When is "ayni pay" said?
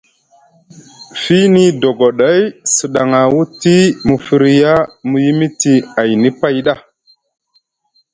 6.01-6.57